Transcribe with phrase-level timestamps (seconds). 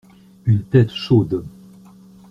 [0.45, 1.45] Une tête chaude.